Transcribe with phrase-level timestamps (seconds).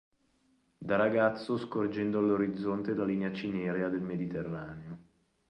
[0.79, 4.97] Da ragazzo scorgendo all'orizzonte la linea cinerea del Mediterraneo.